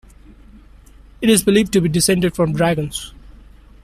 It 1.21 1.29
is 1.29 1.43
believed 1.43 1.71
to 1.73 1.79
be 1.81 1.87
descended 1.87 2.35
from 2.35 2.53
dragons. 2.53 3.13